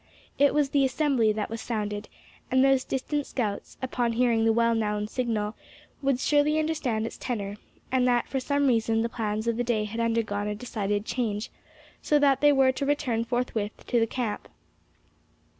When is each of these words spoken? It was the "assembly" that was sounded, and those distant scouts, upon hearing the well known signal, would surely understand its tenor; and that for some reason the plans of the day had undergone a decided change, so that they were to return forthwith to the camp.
It 0.39 0.55
was 0.55 0.69
the 0.71 0.83
"assembly" 0.83 1.31
that 1.33 1.51
was 1.51 1.61
sounded, 1.61 2.09
and 2.49 2.65
those 2.65 2.83
distant 2.83 3.27
scouts, 3.27 3.77
upon 3.83 4.13
hearing 4.13 4.45
the 4.45 4.51
well 4.51 4.73
known 4.73 5.07
signal, 5.07 5.53
would 6.01 6.19
surely 6.19 6.57
understand 6.57 7.05
its 7.05 7.19
tenor; 7.19 7.57
and 7.91 8.07
that 8.07 8.27
for 8.27 8.39
some 8.39 8.65
reason 8.65 9.03
the 9.03 9.09
plans 9.09 9.45
of 9.45 9.57
the 9.57 9.63
day 9.63 9.83
had 9.83 9.99
undergone 9.99 10.47
a 10.47 10.55
decided 10.55 11.05
change, 11.05 11.51
so 12.01 12.17
that 12.17 12.41
they 12.41 12.51
were 12.51 12.71
to 12.71 12.83
return 12.87 13.23
forthwith 13.23 13.85
to 13.85 13.99
the 13.99 14.07
camp. 14.07 14.47